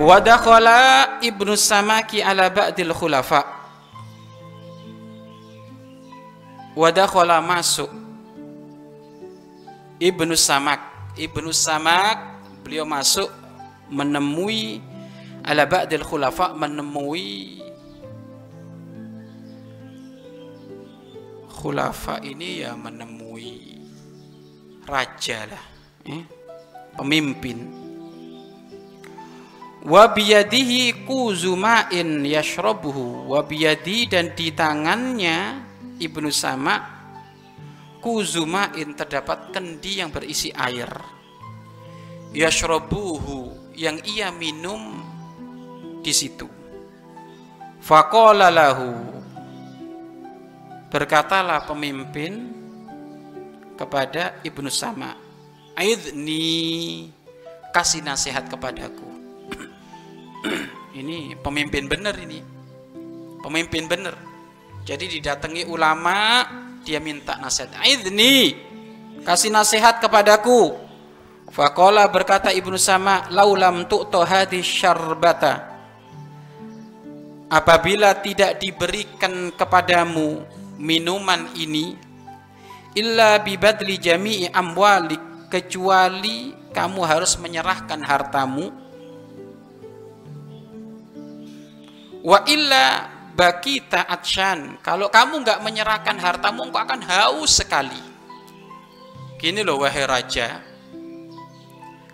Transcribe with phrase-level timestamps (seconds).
[0.00, 3.44] Wadakhala Ibnu Samaki ala ba'dil khulafa.
[6.72, 7.92] Wadakhala masuk
[10.00, 10.80] Ibnu Samak.
[11.20, 12.16] Ibnu Samak
[12.64, 13.28] beliau masuk
[13.92, 14.80] menemui
[15.44, 17.69] ala ba'dil khulafa menemui
[21.60, 23.76] khulafa ini ya menemui
[24.88, 25.64] raja lah.
[26.08, 26.40] Eh?
[27.00, 27.58] pemimpin.
[29.80, 33.32] Wa biyadihi kuzumain yashrabuhu.
[33.32, 35.64] Wa biyadi dan di tangannya
[35.96, 36.76] Ibnu Sama
[38.04, 40.88] kuzumain terdapat kendi yang berisi air.
[42.36, 45.00] Yashrabuhu yang ia minum
[46.04, 46.46] di situ.
[47.80, 49.19] Faqala lahu
[50.90, 52.50] berkatalah pemimpin
[53.78, 55.30] kepada Ibnu Sama
[55.78, 57.08] aidni
[57.72, 59.08] kasih nasihat kepadaku.
[61.00, 62.42] Ini pemimpin benar ini.
[63.40, 64.18] Pemimpin benar.
[64.84, 66.44] Jadi didatangi ulama
[66.84, 67.80] dia minta nasihat.
[67.86, 68.52] Idni
[69.24, 70.76] kasih nasihat kepadaku.
[71.50, 75.66] Fakola berkata Ibnu Sama laulam tu'to hadis syarbata.
[77.50, 81.94] Apabila tidak diberikan kepadamu minuman ini
[82.96, 88.80] illa bibadli jami'i amwalik kecuali kamu harus menyerahkan hartamu
[92.20, 94.84] Wa illa baki ta'atsyan.
[94.84, 98.00] Kalau kamu nggak menyerahkan hartamu, engkau akan haus sekali.
[99.40, 100.60] Gini loh wahai raja.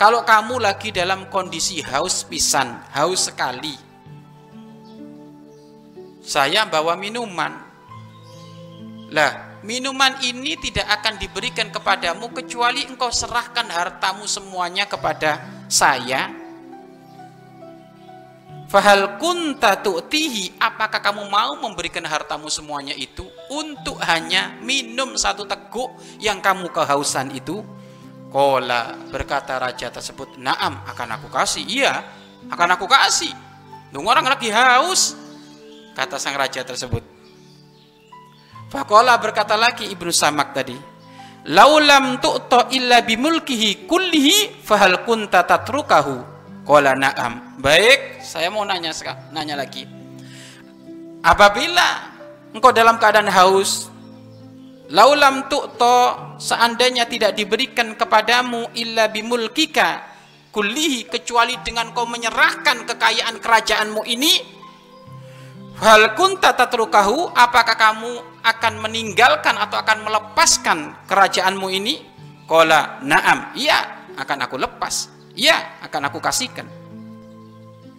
[0.00, 3.76] Kalau kamu lagi dalam kondisi haus pisan, haus sekali.
[6.24, 7.69] Saya bawa minuman.
[9.10, 16.40] Lah, minuman ini tidak akan diberikan kepadamu kecuali engkau serahkan hartamu semuanya kepada saya
[18.70, 25.90] Fahal kunta tu'tihi apakah kamu mau memberikan hartamu semuanya itu untuk hanya minum satu teguk
[26.22, 27.66] yang kamu kehausan itu?
[28.30, 31.98] Kola berkata raja tersebut, "Naam, akan aku kasih." Iya,
[32.46, 33.34] akan aku kasih.
[33.90, 35.18] Nunggu orang lagi haus,
[35.98, 37.02] kata sang raja tersebut.
[38.70, 40.78] Fakola berkata lagi Ibnu Samak tadi,
[41.50, 47.58] "Laulam tu'to illa bimulkihi kullihi fahal kunta tatrukahu?" Kola na'am.
[47.58, 48.94] Baik, saya mau nanya
[49.34, 49.82] nanya lagi.
[51.18, 52.14] Apabila
[52.54, 53.90] engkau dalam keadaan haus,
[54.86, 60.06] laulam tu'to seandainya tidak diberikan kepadamu illa bimulkika
[60.54, 64.59] kullihi kecuali dengan kau menyerahkan kekayaan kerajaanmu ini
[65.80, 68.12] hal kunta tatrukahu apakah kamu
[68.44, 72.04] akan meninggalkan atau akan melepaskan kerajaanmu ini
[72.44, 76.66] kola naam iya akan aku lepas Ya, akan aku kasihkan.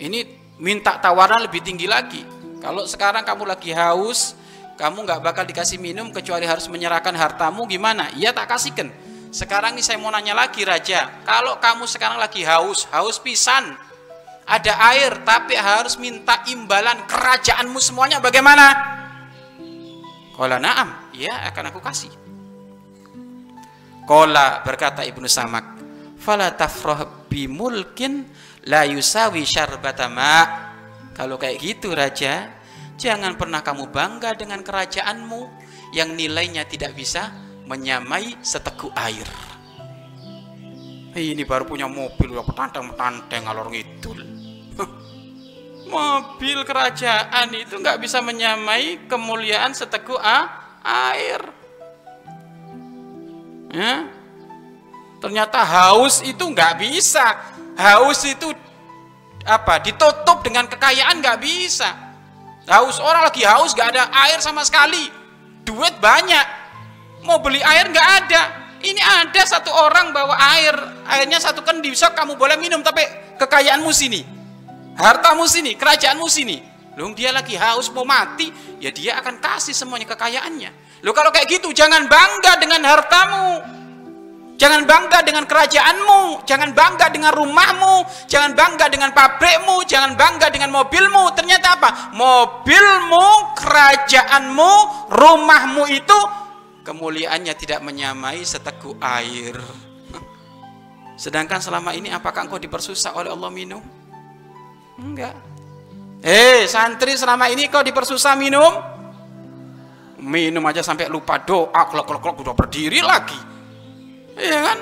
[0.00, 0.26] Ini
[0.58, 2.20] minta tawaran lebih tinggi lagi.
[2.60, 4.34] Kalau sekarang kamu lagi haus,
[4.76, 8.10] kamu nggak bakal dikasih minum kecuali harus menyerahkan hartamu gimana?
[8.16, 8.92] Iya tak kasihkan.
[9.30, 13.78] Sekarang ini saya mau nanya lagi Raja, kalau kamu sekarang lagi haus, haus pisan,
[14.50, 18.18] ada air tapi harus minta imbalan kerajaanmu semuanya.
[18.18, 18.98] Bagaimana?
[20.34, 22.10] Kola naam, iya akan aku kasih.
[24.10, 25.78] Kola berkata Ibnu Samak,
[26.18, 28.26] fala tafrah bimulkin
[28.66, 30.66] la yusawi syarbatama
[31.14, 32.50] kalau kayak gitu raja
[32.98, 35.46] jangan pernah kamu bangga dengan kerajaanmu
[35.94, 37.30] yang nilainya tidak bisa
[37.70, 39.28] menyamai seteguk air.
[41.10, 44.39] Ini baru punya mobil udah petantang-petantang ngalor ngidul
[45.90, 50.22] mobil kerajaan itu nggak bisa menyamai kemuliaan seteguk
[50.86, 51.42] air
[53.74, 54.20] ya
[55.20, 57.36] Ternyata haus itu nggak bisa.
[57.76, 58.48] Haus itu
[59.44, 59.84] apa?
[59.84, 61.92] Ditutup dengan kekayaan nggak bisa.
[62.64, 65.12] Haus orang lagi haus nggak ada air sama sekali.
[65.62, 66.46] Duit banyak.
[67.28, 68.42] Mau beli air nggak ada.
[68.80, 70.72] Ini ada satu orang bawa air,
[71.04, 73.04] airnya satu kendi, bisa kamu boleh minum, tapi
[73.36, 74.24] kekayaanmu sini,
[75.00, 76.60] hartamu sini, kerajaanmu sini.
[77.00, 81.00] Loh dia lagi haus mau mati, ya dia akan kasih semuanya kekayaannya.
[81.00, 83.80] Loh kalau kayak gitu jangan bangga dengan hartamu.
[84.60, 90.68] Jangan bangga dengan kerajaanmu, jangan bangga dengan rumahmu, jangan bangga dengan pabrikmu, jangan bangga dengan
[90.68, 91.32] mobilmu.
[91.32, 91.90] Ternyata apa?
[92.12, 94.72] Mobilmu, kerajaanmu,
[95.16, 96.18] rumahmu itu
[96.84, 99.56] kemuliaannya tidak menyamai seteguk air.
[101.16, 103.99] Sedangkan selama ini apakah engkau dipersusah oleh Allah minum?
[105.00, 105.34] Enggak.
[106.20, 108.72] Eh, santri selama ini kau dipersusah minum?
[110.20, 113.40] Minum aja sampai lupa doa, klok-klok udah berdiri lagi.
[114.36, 114.78] Iya kan?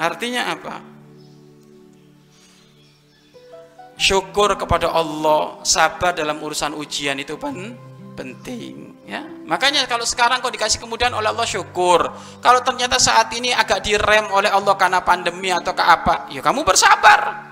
[0.00, 0.74] Artinya apa?
[4.00, 7.76] Syukur kepada Allah, sabar dalam urusan ujian itu pen
[8.16, 9.20] penting ya.
[9.44, 12.08] Makanya kalau sekarang kau dikasih kemudahan oleh Allah syukur.
[12.40, 16.64] Kalau ternyata saat ini agak direm oleh Allah karena pandemi atau ke apa, ya kamu
[16.64, 17.49] bersabar.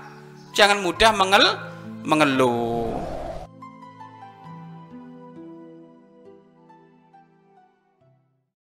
[0.59, 1.45] Jangan mudah mengel
[2.03, 2.88] mengeluh